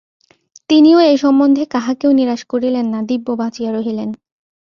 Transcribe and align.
তিনিও 0.69 0.99
এ 1.03 1.13
সম্বন্ধে 1.17 1.63
কাহাকেও 1.65 2.11
নিরাশ 2.11 2.41
করিলেন 2.43 2.85
না, 2.85 2.99
দিব্য 3.01 3.27
বাঁচিয়া 3.35 3.71
রহিলেন। 3.71 4.09